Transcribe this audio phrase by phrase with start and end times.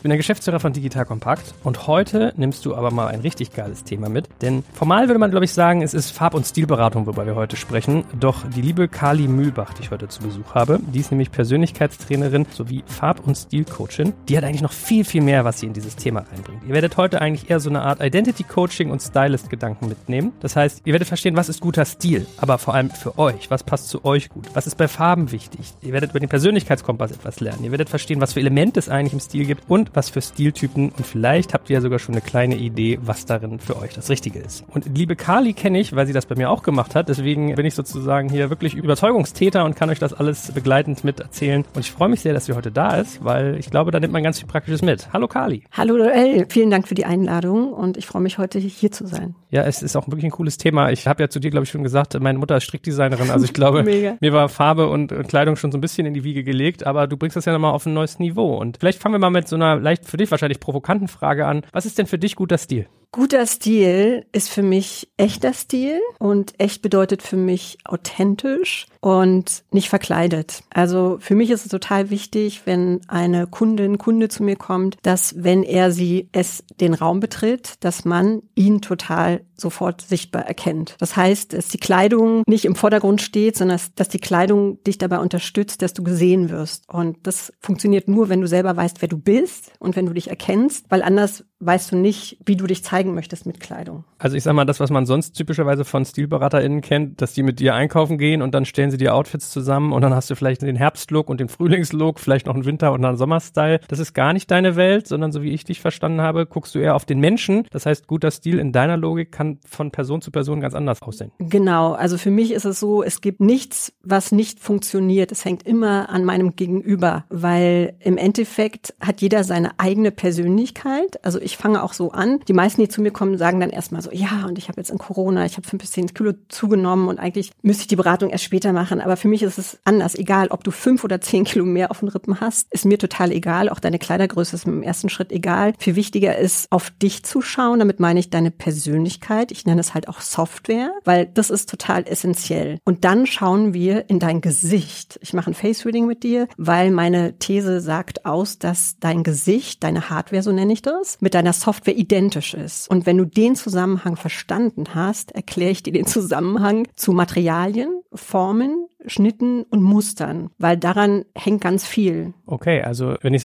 [0.00, 3.52] Ich bin der Geschäftsführer von Digital Kompakt und heute nimmst du aber mal ein richtig
[3.52, 4.30] geiles Thema mit.
[4.40, 7.56] Denn formal würde man, glaube ich, sagen, es ist Farb- und Stilberatung, wobei wir heute
[7.56, 8.04] sprechen.
[8.18, 12.46] Doch die liebe Kali Mühlbach, die ich heute zu Besuch habe, die ist nämlich Persönlichkeitstrainerin
[12.50, 14.14] sowie Farb- und Stilcoachin.
[14.26, 16.62] Die hat eigentlich noch viel, viel mehr, was sie in dieses Thema reinbringt.
[16.66, 20.32] Ihr werdet heute eigentlich eher so eine Art Identity-Coaching und Stylist-Gedanken mitnehmen.
[20.40, 23.50] Das heißt, ihr werdet verstehen, was ist guter Stil, aber vor allem für euch.
[23.50, 24.46] Was passt zu euch gut?
[24.54, 25.74] Was ist bei Farben wichtig?
[25.82, 27.64] Ihr werdet über den Persönlichkeitskompass etwas lernen.
[27.64, 30.90] Ihr werdet verstehen, was für Elemente es eigentlich im Stil gibt und was für Stiltypen
[30.90, 34.10] und vielleicht habt ihr ja sogar schon eine kleine Idee, was darin für euch das
[34.10, 34.64] Richtige ist.
[34.68, 37.08] Und liebe Kali kenne ich, weil sie das bei mir auch gemacht hat.
[37.08, 41.64] Deswegen bin ich sozusagen hier wirklich Überzeugungstäter und kann euch das alles begleitend mit erzählen.
[41.74, 44.12] Und ich freue mich sehr, dass sie heute da ist, weil ich glaube, da nimmt
[44.12, 45.12] man ganz viel Praktisches mit.
[45.12, 45.64] Hallo Kali.
[45.72, 49.34] Hallo Joel, vielen Dank für die Einladung und ich freue mich heute hier zu sein.
[49.50, 50.90] Ja, es ist auch wirklich ein cooles Thema.
[50.90, 53.30] Ich habe ja zu dir, glaube ich, schon gesagt, meine Mutter ist Strickdesignerin.
[53.30, 53.82] Also ich glaube,
[54.20, 57.16] mir war Farbe und Kleidung schon so ein bisschen in die Wiege gelegt, aber du
[57.16, 58.56] bringst das ja nochmal auf ein neues Niveau.
[58.56, 61.62] Und vielleicht fangen wir mal mit so einer leicht für dich wahrscheinlich provokanten Frage an.
[61.72, 62.86] Was ist denn für dich guter Stil?
[63.12, 69.88] Guter Stil ist für mich echter Stil und echt bedeutet für mich authentisch und nicht
[69.88, 70.62] verkleidet.
[70.70, 75.42] Also für mich ist es total wichtig, wenn eine Kundin, Kunde zu mir kommt, dass
[75.42, 80.94] wenn er sie es den Raum betritt, dass man ihn total sofort sichtbar erkennt.
[81.00, 85.18] Das heißt, dass die Kleidung nicht im Vordergrund steht, sondern dass die Kleidung dich dabei
[85.18, 86.88] unterstützt, dass du gesehen wirst.
[86.88, 90.28] Und das funktioniert nur, wenn du selber weißt, wer du bist und wenn du dich
[90.28, 94.04] erkennst, weil anders weißt du nicht, wie du dich zeigen möchtest mit Kleidung.
[94.18, 97.60] Also ich sag mal, das, was man sonst typischerweise von StilberaterInnen kennt, dass die mit
[97.60, 100.62] dir einkaufen gehen und dann stellen sie dir Outfits zusammen und dann hast du vielleicht
[100.62, 103.80] den Herbstlook und den Frühlingslook, vielleicht noch einen Winter- und einen Sommerstyle.
[103.88, 106.78] Das ist gar nicht deine Welt, sondern so wie ich dich verstanden habe, guckst du
[106.78, 107.66] eher auf den Menschen.
[107.70, 111.32] Das heißt, guter Stil in deiner Logik kann von Person zu Person ganz anders aussehen.
[111.38, 111.92] Genau.
[111.92, 115.30] Also für mich ist es so, es gibt nichts, was nicht funktioniert.
[115.32, 121.22] Es hängt immer an meinem Gegenüber, weil im Endeffekt hat jeder seine eigene Persönlichkeit.
[121.24, 122.40] Also ich fange auch so an.
[122.48, 124.90] Die meisten, die zu mir kommen, sagen dann erstmal so, ja, und ich habe jetzt
[124.90, 128.30] in Corona, ich habe fünf bis zehn Kilo zugenommen und eigentlich müsste ich die Beratung
[128.30, 129.00] erst später machen.
[129.00, 130.14] Aber für mich ist es anders.
[130.14, 133.32] Egal, ob du fünf oder zehn Kilo mehr auf den Rippen hast, ist mir total
[133.32, 133.68] egal.
[133.68, 135.72] Auch deine Kleidergröße ist im ersten Schritt egal.
[135.78, 137.78] Viel wichtiger ist, auf dich zu schauen.
[137.78, 139.52] Damit meine ich deine Persönlichkeit.
[139.52, 142.78] Ich nenne es halt auch Software, weil das ist total essentiell.
[142.84, 145.18] Und dann schauen wir in dein Gesicht.
[145.22, 149.82] Ich mache ein Face Reading mit dir, weil meine These sagt aus, dass dein Gesicht,
[149.82, 152.90] deine Hardware, so nenne ich das, mit deiner Software identisch ist.
[152.90, 158.86] Und wenn du den Zusammenhang verstanden hast, erkläre ich dir den Zusammenhang zu Materialien, Formen,
[159.06, 162.34] Schnitten und Mustern, weil daran hängt ganz viel.
[162.44, 163.42] Okay, also wenn ich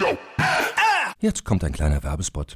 [1.19, 2.56] Jetzt kommt ein kleiner Werbespot.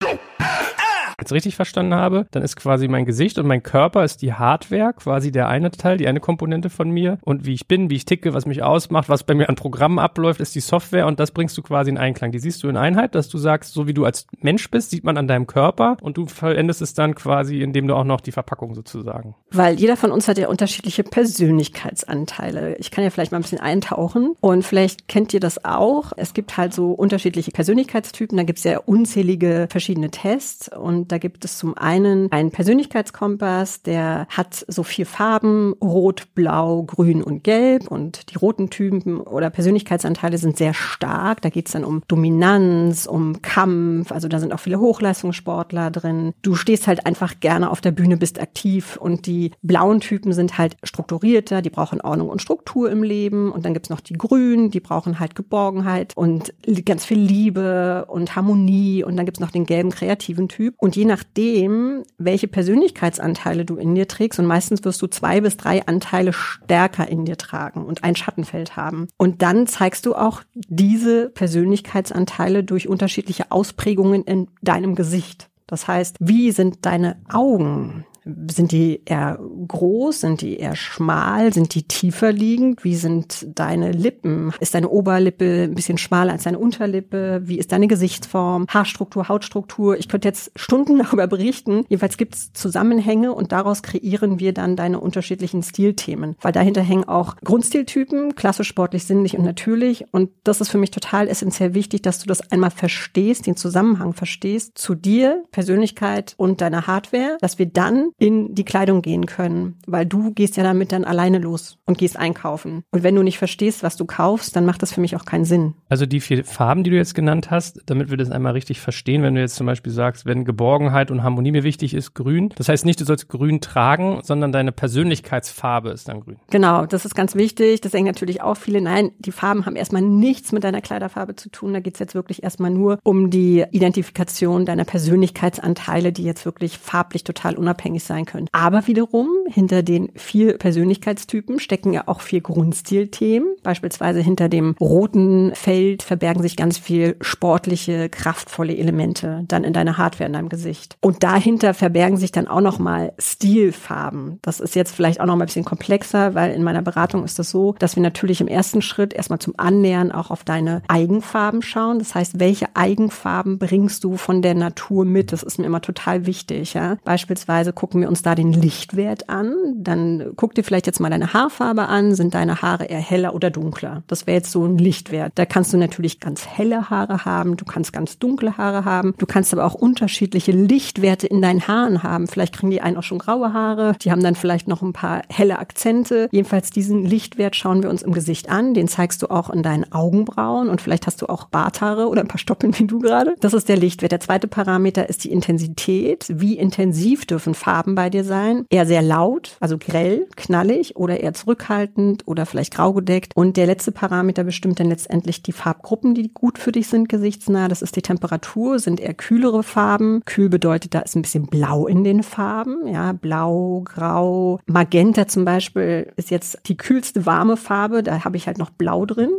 [1.21, 4.93] jetzt richtig verstanden habe, dann ist quasi mein Gesicht und mein Körper ist die Hardware,
[4.93, 7.17] quasi der eine Teil, die eine Komponente von mir.
[7.23, 9.99] Und wie ich bin, wie ich ticke, was mich ausmacht, was bei mir an Programmen
[9.99, 12.31] abläuft, ist die Software und das bringst du quasi in Einklang.
[12.31, 15.03] Die siehst du in Einheit, dass du sagst, so wie du als Mensch bist, sieht
[15.03, 18.31] man an deinem Körper und du vollendest es dann quasi, indem du auch noch die
[18.31, 19.35] Verpackung sozusagen.
[19.51, 22.75] Weil jeder von uns hat ja unterschiedliche Persönlichkeitsanteile.
[22.77, 26.13] Ich kann ja vielleicht mal ein bisschen eintauchen und vielleicht kennt ihr das auch.
[26.17, 31.17] Es gibt halt so unterschiedliche Persönlichkeitstypen, da gibt es ja unzählige verschiedene Tests und Da
[31.17, 37.43] gibt es zum einen einen Persönlichkeitskompass, der hat so vier Farben, rot, blau, grün und
[37.43, 37.91] gelb.
[37.91, 41.41] Und die roten Typen oder Persönlichkeitsanteile sind sehr stark.
[41.41, 44.13] Da geht es dann um Dominanz, um Kampf.
[44.13, 46.33] Also da sind auch viele Hochleistungssportler drin.
[46.43, 48.95] Du stehst halt einfach gerne auf der Bühne, bist aktiv.
[48.95, 53.51] Und die blauen Typen sind halt strukturierter, die brauchen Ordnung und Struktur im Leben.
[53.51, 56.53] Und dann gibt's noch die Grünen, die brauchen halt Geborgenheit und
[56.85, 59.03] ganz viel Liebe und Harmonie.
[59.03, 60.75] Und dann gibt's noch den gelben kreativen Typ.
[60.77, 65.57] Und je nachdem, welche Persönlichkeitsanteile du in dir trägst, und meistens wirst du zwei bis
[65.57, 69.07] drei Anteile stärker in dir tragen und ein Schattenfeld haben.
[69.17, 75.49] Und dann zeigst du auch diese Persönlichkeitsanteile durch unterschiedliche Ausprägungen in deinem Gesicht.
[75.65, 78.05] Das heißt, wie sind deine Augen?
[78.23, 80.21] Sind die eher groß?
[80.21, 81.53] Sind die eher schmal?
[81.53, 82.83] Sind die tiefer liegend?
[82.83, 84.53] Wie sind deine Lippen?
[84.59, 87.41] Ist deine Oberlippe ein bisschen schmaler als deine Unterlippe?
[87.45, 88.67] Wie ist deine Gesichtsform?
[88.69, 89.97] Haarstruktur, Hautstruktur?
[89.97, 91.83] Ich könnte jetzt Stunden darüber berichten.
[91.89, 96.35] Jedenfalls gibt es Zusammenhänge und daraus kreieren wir dann deine unterschiedlichen Stilthemen.
[96.41, 100.05] Weil dahinter hängen auch Grundstiltypen, klassisch, sportlich, sinnlich und natürlich.
[100.11, 104.13] Und das ist für mich total essentiell wichtig, dass du das einmal verstehst, den Zusammenhang
[104.13, 109.77] verstehst zu dir, Persönlichkeit und deiner Hardware, dass wir dann in die Kleidung gehen können,
[109.87, 112.83] weil du gehst ja damit dann alleine los und gehst einkaufen.
[112.91, 115.45] Und wenn du nicht verstehst, was du kaufst, dann macht das für mich auch keinen
[115.45, 115.73] Sinn.
[115.89, 119.23] Also die vier Farben, die du jetzt genannt hast, damit wir das einmal richtig verstehen,
[119.23, 122.49] wenn du jetzt zum Beispiel sagst, wenn Geborgenheit und Harmonie mir wichtig ist, grün.
[122.55, 126.37] Das heißt nicht, du sollst grün tragen, sondern deine Persönlichkeitsfarbe ist dann grün.
[126.49, 127.81] Genau, das ist ganz wichtig.
[127.81, 128.81] Das denken natürlich auch viele.
[128.81, 131.73] Nein, die Farben haben erstmal nichts mit deiner Kleiderfarbe zu tun.
[131.73, 137.23] Da geht's jetzt wirklich erstmal nur um die Identifikation deiner Persönlichkeitsanteile, die jetzt wirklich farblich
[137.23, 138.47] total unabhängig unterschiedlich sein können.
[138.51, 143.55] Aber wiederum, hinter den vier Persönlichkeitstypen stecken ja auch vier Grundstilthemen.
[143.63, 149.97] Beispielsweise hinter dem roten Feld verbergen sich ganz viel sportliche, kraftvolle Elemente dann in deiner
[149.97, 150.97] Hardware, in deinem Gesicht.
[151.01, 154.39] Und dahinter verbergen sich dann auch nochmal Stilfarben.
[154.41, 157.49] Das ist jetzt vielleicht auch nochmal ein bisschen komplexer, weil in meiner Beratung ist das
[157.49, 161.99] so, dass wir natürlich im ersten Schritt erstmal zum Annähern auch auf deine Eigenfarben schauen.
[161.99, 165.31] Das heißt, welche Eigenfarben bringst du von der Natur mit?
[165.31, 166.73] Das ist mir immer total wichtig.
[166.73, 166.97] Ja?
[167.03, 169.53] Beispielsweise guck gucken wir uns da den Lichtwert an.
[169.75, 172.15] Dann guck dir vielleicht jetzt mal deine Haarfarbe an.
[172.15, 174.03] Sind deine Haare eher heller oder dunkler?
[174.07, 175.33] Das wäre jetzt so ein Lichtwert.
[175.35, 177.57] Da kannst du natürlich ganz helle Haare haben.
[177.57, 179.13] Du kannst ganz dunkle Haare haben.
[179.17, 182.27] Du kannst aber auch unterschiedliche Lichtwerte in deinen Haaren haben.
[182.27, 183.97] Vielleicht kriegen die einen auch schon graue Haare.
[184.01, 186.29] Die haben dann vielleicht noch ein paar helle Akzente.
[186.31, 188.73] Jedenfalls diesen Lichtwert schauen wir uns im Gesicht an.
[188.73, 192.29] Den zeigst du auch in deinen Augenbrauen und vielleicht hast du auch Barthaare oder ein
[192.29, 193.35] paar Stoppeln wie du gerade.
[193.41, 194.13] Das ist der Lichtwert.
[194.13, 196.27] Der zweite Parameter ist die Intensität.
[196.29, 198.65] Wie intensiv dürfen Farben Farben bei dir sein.
[198.69, 203.31] Eher sehr laut, also grell, knallig oder eher zurückhaltend oder vielleicht grau gedeckt.
[203.35, 207.69] Und der letzte Parameter bestimmt dann letztendlich die Farbgruppen, die gut für dich sind, gesichtsnah.
[207.69, 210.21] Das ist die Temperatur, sind eher kühlere Farben.
[210.25, 212.85] Kühl bedeutet, da ist ein bisschen blau in den Farben.
[212.85, 214.59] Ja, blau, grau.
[214.67, 218.03] Magenta zum Beispiel ist jetzt die kühlste warme Farbe.
[218.03, 219.31] Da habe ich halt noch blau drin.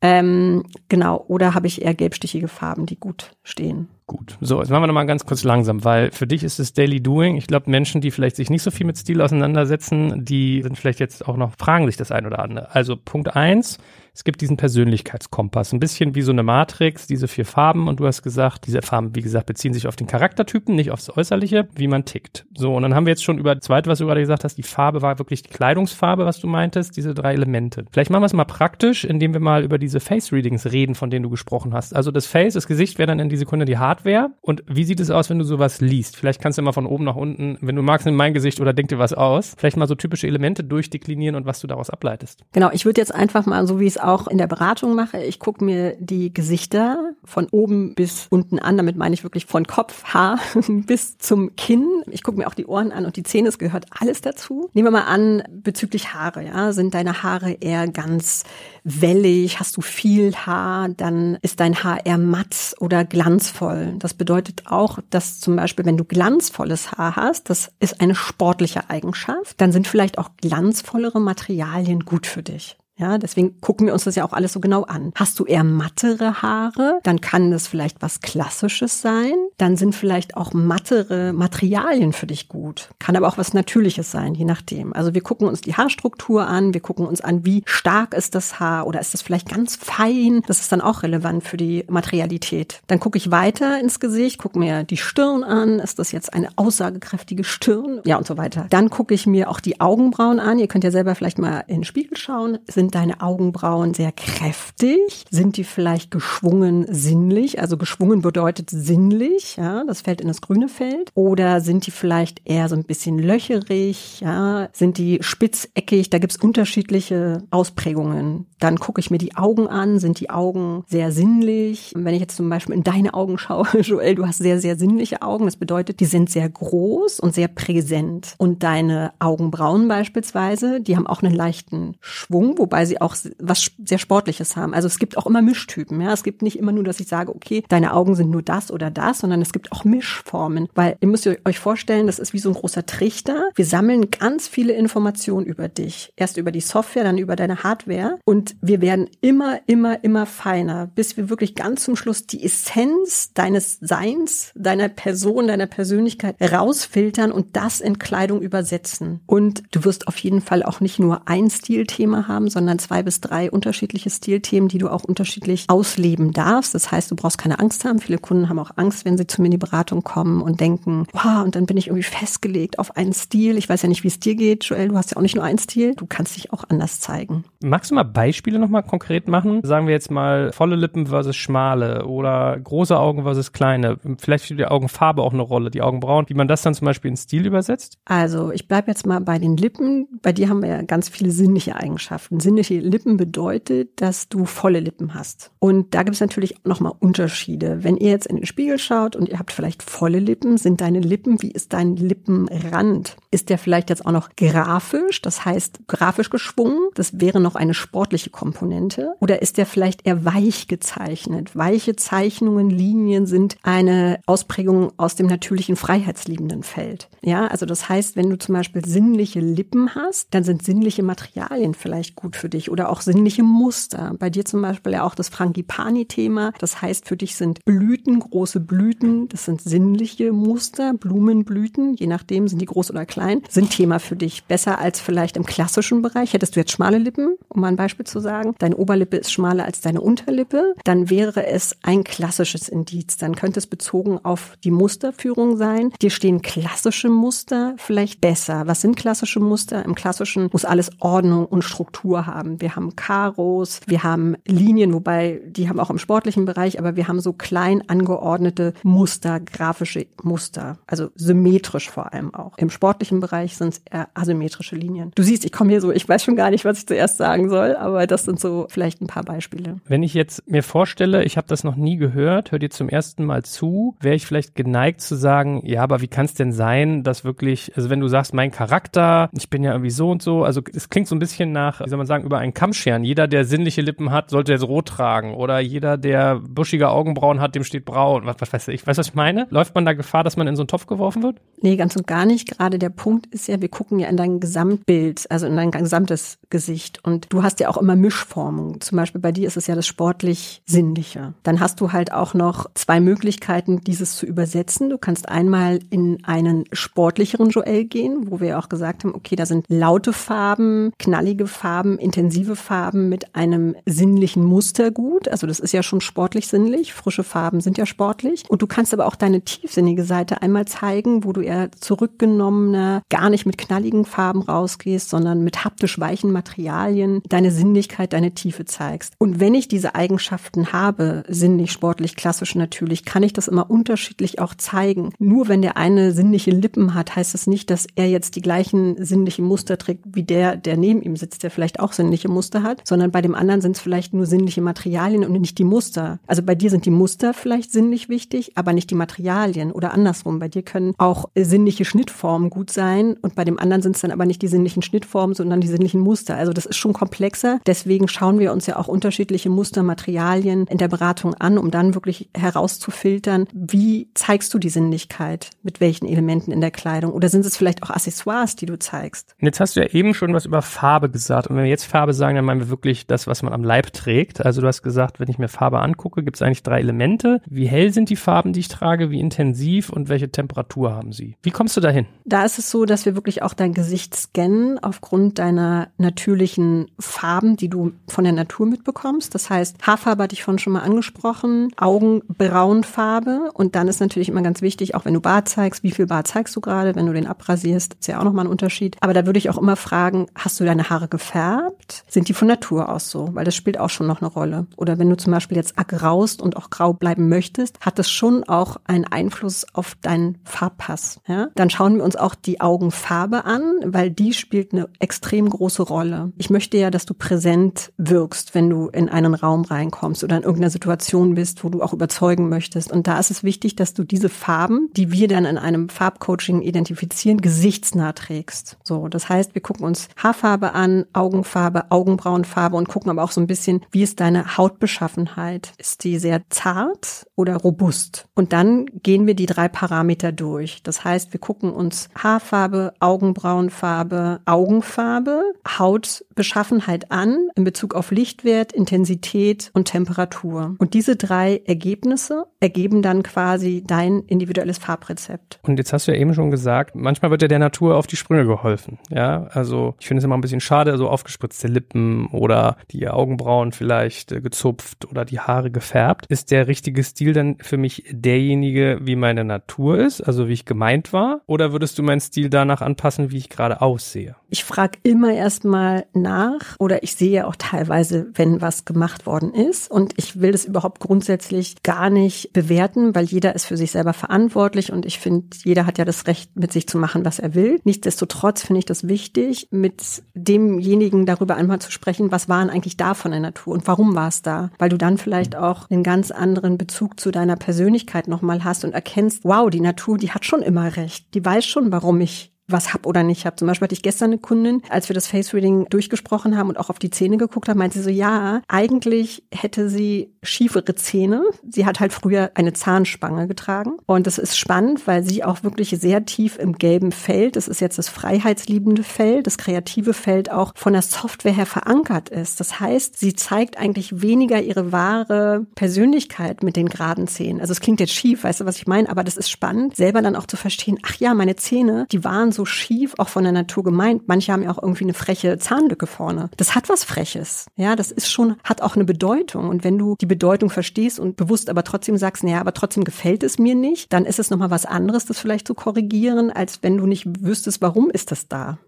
[0.00, 3.88] Ähm, genau, oder habe ich eher gelbstichige Farben, die gut stehen.
[4.08, 4.38] Gut.
[4.40, 7.36] So, jetzt machen wir nochmal ganz kurz langsam, weil für dich ist es Daily Doing.
[7.36, 11.00] Ich glaube, Menschen, die vielleicht sich nicht so viel mit Stil auseinandersetzen, die sind vielleicht
[11.00, 12.72] jetzt auch noch, fragen sich das ein oder andere.
[12.72, 13.78] Also Punkt eins,
[14.16, 18.06] es gibt diesen Persönlichkeitskompass, ein bisschen wie so eine Matrix, diese vier Farben und du
[18.06, 21.86] hast gesagt, diese Farben, wie gesagt, beziehen sich auf den Charaktertypen, nicht aufs Äußerliche, wie
[21.86, 22.46] man tickt.
[22.56, 24.56] So, und dann haben wir jetzt schon über das zweite, was du gerade gesagt hast,
[24.56, 27.84] die Farbe war wirklich die Kleidungsfarbe, was du meintest, diese drei Elemente.
[27.90, 31.24] Vielleicht machen wir es mal praktisch, indem wir mal über diese Face-Readings reden, von denen
[31.24, 31.94] du gesprochen hast.
[31.94, 34.30] Also das Face, das Gesicht wäre dann in die Sekunde die Hardware.
[34.40, 36.16] Und wie sieht es aus, wenn du sowas liest?
[36.16, 38.72] Vielleicht kannst du mal von oben nach unten, wenn du magst, in mein Gesicht oder
[38.72, 42.46] denk dir was aus, vielleicht mal so typische Elemente durchdeklinieren und was du daraus ableitest.
[42.52, 45.22] Genau, ich würde jetzt einfach mal, so wie es auch in der Beratung mache.
[45.22, 48.76] Ich gucke mir die Gesichter von oben bis unten an.
[48.76, 51.86] Damit meine ich wirklich von Kopf, Haar bis zum Kinn.
[52.10, 53.48] Ich gucke mir auch die Ohren an und die Zähne.
[53.48, 54.70] Es gehört alles dazu.
[54.72, 56.44] Nehmen wir mal an, bezüglich Haare.
[56.44, 58.44] Ja, sind deine Haare eher ganz
[58.84, 59.58] wellig?
[59.60, 60.88] Hast du viel Haar?
[60.88, 63.94] Dann ist dein Haar eher matt oder glanzvoll.
[63.98, 68.88] Das bedeutet auch, dass zum Beispiel, wenn du glanzvolles Haar hast, das ist eine sportliche
[68.88, 72.76] Eigenschaft, dann sind vielleicht auch glanzvollere Materialien gut für dich.
[72.98, 75.12] Ja, deswegen gucken wir uns das ja auch alles so genau an.
[75.14, 79.34] Hast du eher mattere Haare, dann kann das vielleicht was Klassisches sein.
[79.58, 82.90] Dann sind vielleicht auch mattere Materialien für dich gut.
[82.98, 84.94] Kann aber auch was Natürliches sein, je nachdem.
[84.94, 88.60] Also wir gucken uns die Haarstruktur an, wir gucken uns an, wie stark ist das
[88.60, 90.42] Haar oder ist das vielleicht ganz fein.
[90.46, 92.80] Das ist dann auch relevant für die Materialität.
[92.86, 95.80] Dann gucke ich weiter ins Gesicht, gucke mir die Stirn an.
[95.80, 98.00] Ist das jetzt eine aussagekräftige Stirn?
[98.06, 98.66] Ja, und so weiter.
[98.70, 100.58] Dann gucke ich mir auch die Augenbrauen an.
[100.58, 102.58] Ihr könnt ja selber vielleicht mal in den Spiegel schauen.
[102.66, 105.24] Sind Sind deine Augenbrauen sehr kräftig?
[105.28, 107.60] Sind die vielleicht geschwungen sinnlich?
[107.60, 111.10] Also geschwungen bedeutet sinnlich, ja, das fällt in das grüne Feld.
[111.14, 114.68] Oder sind die vielleicht eher so ein bisschen löcherig, ja?
[114.72, 116.10] Sind die spitzeckig?
[116.10, 118.46] Da gibt's unterschiedliche Ausprägungen.
[118.60, 119.98] Dann gucke ich mir die Augen an.
[119.98, 121.92] Sind die Augen sehr sinnlich?
[121.96, 125.22] Wenn ich jetzt zum Beispiel in deine Augen schaue, Joel, du hast sehr, sehr sinnliche
[125.22, 125.46] Augen.
[125.46, 128.34] Das bedeutet, die sind sehr groß und sehr präsent.
[128.38, 133.98] Und deine Augenbrauen beispielsweise, die haben auch einen leichten Schwung, wobei sie auch was sehr
[133.98, 134.74] Sportliches haben.
[134.74, 136.00] Also es gibt auch immer Mischtypen.
[136.00, 138.70] Ja, es gibt nicht immer nur, dass ich sage, okay, deine Augen sind nur das
[138.70, 140.68] oder das, sondern es gibt auch Mischformen.
[140.74, 143.50] Weil ihr müsst euch vorstellen, das ist wie so ein großer Trichter.
[143.54, 146.12] Wir sammeln ganz viele Informationen über dich.
[146.16, 148.18] Erst über die Software, dann über deine Hardware.
[148.24, 153.32] Und wir werden immer, immer, immer feiner, bis wir wirklich ganz zum Schluss die Essenz
[153.32, 159.20] deines Seins, deiner Person, deiner Persönlichkeit rausfiltern und das in Kleidung übersetzen.
[159.26, 163.20] Und du wirst auf jeden Fall auch nicht nur ein Stilthema haben, sondern zwei bis
[163.20, 166.74] drei unterschiedliche Stilthemen, die du auch unterschiedlich ausleben darfst.
[166.74, 167.98] Das heißt, du brauchst keine Angst haben.
[167.98, 171.06] Viele Kunden haben auch Angst, wenn sie zu mir in die Beratung kommen und denken,
[171.12, 173.56] wow, und dann bin ich irgendwie festgelegt auf einen Stil.
[173.56, 174.88] Ich weiß ja nicht, wie es dir geht, Joel.
[174.88, 175.94] Du hast ja auch nicht nur einen Stil.
[175.94, 177.44] Du kannst dich auch anders zeigen.
[177.66, 179.60] Magst du mal Beispiele nochmal konkret machen?
[179.64, 183.98] Sagen wir jetzt mal volle Lippen versus schmale oder große Augen versus kleine.
[184.18, 186.26] Vielleicht spielt die Augenfarbe auch eine Rolle, die Augenbrauen.
[186.28, 187.98] Wie man das dann zum Beispiel in Stil übersetzt?
[188.04, 190.06] Also ich bleibe jetzt mal bei den Lippen.
[190.22, 192.38] Bei dir haben wir ja ganz viele sinnliche Eigenschaften.
[192.38, 195.50] Sinnliche Lippen bedeutet, dass du volle Lippen hast.
[195.58, 197.82] Und da gibt es natürlich nochmal Unterschiede.
[197.82, 201.00] Wenn ihr jetzt in den Spiegel schaut und ihr habt vielleicht volle Lippen, sind deine
[201.00, 203.16] Lippen, wie ist dein Lippenrand?
[203.32, 206.78] Ist der vielleicht jetzt auch noch grafisch, das heißt grafisch geschwungen?
[206.94, 209.14] Das wäre noch eine sportliche Komponente.
[209.20, 211.56] Oder ist der vielleicht eher weich gezeichnet?
[211.56, 217.08] Weiche Zeichnungen, Linien sind eine Ausprägung aus dem natürlichen freiheitsliebenden Feld.
[217.22, 221.74] Ja, also das heißt, wenn du zum Beispiel sinnliche Lippen hast, dann sind sinnliche Materialien
[221.74, 224.14] vielleicht gut für dich oder auch sinnliche Muster.
[224.18, 226.52] Bei dir zum Beispiel ja auch das Frangipani-Thema.
[226.58, 232.48] Das heißt, für dich sind Blüten, große Blüten, das sind sinnliche Muster, Blumenblüten, je nachdem
[232.48, 234.44] sind die groß oder klein, sind Thema für dich.
[234.44, 236.32] Besser als vielleicht im klassischen Bereich.
[236.32, 239.64] Hättest du jetzt schmale Lippen, um mal ein Beispiel zu sagen, deine Oberlippe ist schmaler
[239.64, 243.16] als deine Unterlippe, dann wäre es ein klassisches Indiz.
[243.16, 245.92] Dann könnte es bezogen auf die Musterführung sein.
[246.02, 248.66] Dir stehen klassische Muster vielleicht besser.
[248.66, 249.84] Was sind klassische Muster?
[249.84, 252.60] Im klassischen muss alles Ordnung und Struktur haben.
[252.60, 257.08] Wir haben Karos, wir haben Linien, wobei die haben auch im sportlichen Bereich, aber wir
[257.08, 262.58] haben so klein angeordnete Muster, grafische Muster, also symmetrisch vor allem auch.
[262.58, 265.12] Im sportlichen Bereich sind es eher asymmetrische Linien.
[265.14, 267.48] Du siehst, ich komme hier so, ich weiß schon gar nicht, was ich zuerst sagen
[267.48, 269.80] soll, aber das sind so vielleicht ein paar Beispiele.
[269.86, 273.24] Wenn ich jetzt mir vorstelle, ich habe das noch nie gehört, hör dir zum ersten
[273.24, 277.02] Mal zu, wäre ich vielleicht geneigt zu sagen, ja, aber wie kann es denn sein,
[277.02, 280.44] dass wirklich, also wenn du sagst, mein Charakter, ich bin ja irgendwie so und so,
[280.44, 283.02] also es klingt so ein bisschen nach, wie soll man sagen, über einen Kammscheren.
[283.02, 287.54] Jeder, der sinnliche Lippen hat, sollte jetzt rot tragen oder jeder, der buschige Augenbrauen hat,
[287.54, 288.24] dem steht braun.
[288.24, 289.46] Was, was weiß ich, weißt du, was ich meine?
[289.50, 291.38] Läuft man da Gefahr, dass man in so einen Topf geworfen wird?
[291.60, 292.46] Nee, ganz und gar nicht.
[292.46, 296.38] Gerade der Punkt ist ja, wir gucken ja in dein Gesamtbild, also in dein gesamtes
[296.50, 297.00] Gesicht.
[297.02, 298.80] Und du hast ja auch immer Mischformen.
[298.80, 301.34] Zum Beispiel bei dir ist es ja das sportlich Sinnliche.
[301.42, 304.90] Dann hast du halt auch noch zwei Möglichkeiten, dieses zu übersetzen.
[304.90, 309.46] Du kannst einmal in einen sportlicheren Joel gehen, wo wir auch gesagt haben, okay, da
[309.46, 315.28] sind laute Farben, knallige Farben, intensive Farben mit einem sinnlichen Muster gut.
[315.28, 316.92] Also das ist ja schon sportlich sinnlich.
[316.92, 318.44] Frische Farben sind ja sportlich.
[318.48, 323.30] Und du kannst aber auch deine tiefsinnige Seite einmal zeigen, wo du eher zurückgenommener, gar
[323.30, 329.14] nicht mit knalligen Farben rausgehst, sondern mit haptisch weichen Materialien deine Sinnlichkeit, deine Tiefe zeigst.
[329.18, 334.38] Und wenn ich diese Eigenschaften habe, sinnlich, sportlich, klassisch natürlich, kann ich das immer unterschiedlich
[334.40, 335.12] auch zeigen.
[335.18, 339.04] Nur wenn der eine sinnliche Lippen hat, heißt das nicht, dass er jetzt die gleichen
[339.04, 342.82] sinnlichen Muster trägt wie der, der neben ihm sitzt, der vielleicht auch sinnliche Muster hat,
[342.84, 346.18] sondern bei dem anderen sind es vielleicht nur sinnliche Materialien und nicht die Muster.
[346.26, 350.38] Also bei dir sind die Muster vielleicht sinnlich wichtig, aber nicht die Materialien oder andersrum.
[350.38, 354.10] Bei dir können auch sinnliche Schnittformen gut sein und bei dem anderen sind es dann
[354.10, 356.36] aber nicht die sinnlichen Schnittformen, sondern die sinnlichen Muster.
[356.36, 357.60] Also das ist schon komplexer.
[357.66, 362.30] Deswegen schauen wir uns ja auch unterschiedliche Mustermaterialien in der Beratung an, um dann wirklich
[362.34, 367.56] herauszufiltern, wie zeigst du die Sinnlichkeit, mit welchen Elementen in der Kleidung oder sind es
[367.56, 369.34] vielleicht auch Accessoires, die du zeigst?
[369.40, 372.14] Jetzt hast du ja eben schon was über Farbe gesagt und wenn wir jetzt Farbe
[372.14, 374.44] sagen, dann meinen wir wirklich das, was man am Leib trägt.
[374.44, 377.42] Also du hast gesagt, wenn ich mir Farbe angucke, gibt es eigentlich drei Elemente.
[377.46, 381.36] Wie hell sind die Farben, die ich trage, wie intensiv und welche Temperatur haben sie?
[381.42, 382.06] Wie kommst du dahin?
[382.24, 387.56] Da ist es so, dass wir wirklich auch dein Gesicht scannen aufgrund deiner natürlichen Farben,
[387.56, 389.34] die du von der Natur mitbekommst.
[389.34, 394.42] Das heißt, Haarfarbe hatte ich vorhin schon mal angesprochen, Augenbraunfarbe und dann ist natürlich immer
[394.42, 397.12] ganz wichtig, auch wenn du Bart zeigst, wie viel Bart zeigst du gerade, wenn du
[397.12, 398.96] den abrasierst, ist ja auch nochmal ein Unterschied.
[399.00, 402.04] Aber da würde ich auch immer fragen, hast du deine Haare gefärbt?
[402.08, 403.30] Sind die von Natur aus so?
[403.32, 404.66] Weil das spielt auch schon noch eine Rolle.
[404.76, 408.44] Oder wenn du zum Beispiel jetzt graust und auch grau bleiben möchtest, hat das schon
[408.44, 411.20] auch einen Einfluss auf deinen Farbpass.
[411.26, 411.48] Ja?
[411.54, 416.32] Dann schauen wir uns auch die Augenfarbe an, weil die spielt eine extrem große Rolle.
[416.36, 420.42] Ich möchte ja, dass du präsent wirkst, wenn du in einen Raum reinkommst oder in
[420.42, 422.92] irgendeiner Situation bist, wo du auch überzeugen möchtest.
[422.92, 426.62] Und da ist es wichtig, dass du diese Farben, die wir dann in einem Farbcoaching
[426.62, 428.76] identifizieren, gesichtsnah trägst.
[428.84, 433.40] So, das heißt, wir gucken uns Haarfarbe an, Augenfarbe, Augenbrauenfarbe und gucken aber auch so
[433.40, 435.72] ein bisschen, wie ist deine Hautbeschaffenheit?
[435.78, 438.26] Ist die sehr zart oder robust?
[438.34, 440.82] Und dann gehen wir die drei Parameter durch.
[440.82, 445.42] Das heißt, wir gucken uns Haarfarbe, Augenbrauenfarbe, Augenfarbe,
[445.78, 446.65] Hautbeschaffenheit
[447.08, 450.74] an in Bezug auf Lichtwert, Intensität und Temperatur.
[450.78, 455.58] Und diese drei Ergebnisse ergeben dann quasi dein individuelles Farbrezept.
[455.62, 458.16] Und jetzt hast du ja eben schon gesagt, manchmal wird ja der Natur auf die
[458.16, 458.98] Sprünge geholfen.
[459.10, 463.72] Ja, also ich finde es immer ein bisschen schade, so aufgespritzte Lippen oder die Augenbrauen
[463.72, 466.26] vielleicht äh, gezupft oder die Haare gefärbt.
[466.28, 470.64] Ist der richtige Stil dann für mich derjenige, wie meine Natur ist, also wie ich
[470.64, 471.40] gemeint war?
[471.46, 474.36] Oder würdest du meinen Stil danach anpassen, wie ich gerade aussehe?
[474.48, 476.45] Ich frage immer erstmal nach
[476.78, 481.00] oder ich sehe auch teilweise, wenn was gemacht worden ist und ich will das überhaupt
[481.00, 485.86] grundsätzlich gar nicht bewerten, weil jeder ist für sich selber verantwortlich und ich finde, jeder
[485.86, 487.80] hat ja das Recht, mit sich zu machen, was er will.
[487.84, 493.14] Nichtsdestotrotz finde ich das wichtig, mit demjenigen darüber einmal zu sprechen, was waren eigentlich da
[493.14, 494.70] von der Natur und warum war es da?
[494.78, 498.92] Weil du dann vielleicht auch einen ganz anderen Bezug zu deiner Persönlichkeit nochmal hast und
[498.92, 501.34] erkennst, wow, die Natur, die hat schon immer recht.
[501.34, 503.58] Die weiß schon, warum ich was hab oder nicht hab.
[503.58, 506.78] Zum Beispiel hatte ich gestern eine Kundin, als wir das Face Reading durchgesprochen haben und
[506.78, 511.42] auch auf die Zähne geguckt haben, meinte sie so, ja, eigentlich hätte sie schiefere Zähne.
[511.68, 513.92] Sie hat halt früher eine Zahnspange getragen.
[514.06, 517.80] Und das ist spannend, weil sie auch wirklich sehr tief im gelben Feld, das ist
[517.80, 522.60] jetzt das freiheitsliebende Feld, das kreative Feld auch von der Software her verankert ist.
[522.60, 527.60] Das heißt, sie zeigt eigentlich weniger ihre wahre Persönlichkeit mit den geraden Zähnen.
[527.60, 529.08] Also es klingt jetzt schief, weißt du, was ich meine?
[529.08, 532.52] Aber das ist spannend, selber dann auch zu verstehen, ach ja, meine Zähne, die waren
[532.56, 534.26] so schief, auch von der Natur gemeint.
[534.26, 536.50] Manche haben ja auch irgendwie eine freche Zahnlücke vorne.
[536.56, 537.66] Das hat was Freches.
[537.76, 539.68] Ja, das ist schon, hat auch eine Bedeutung.
[539.68, 543.42] Und wenn du die Bedeutung verstehst und bewusst aber trotzdem sagst, naja, aber trotzdem gefällt
[543.42, 546.96] es mir nicht, dann ist es nochmal was anderes, das vielleicht zu korrigieren, als wenn
[546.96, 548.78] du nicht wüsstest, warum ist das da.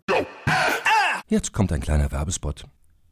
[1.29, 2.65] Jetzt kommt ein kleiner Werbespot.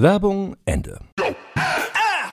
[0.00, 1.09] Werbung Ende.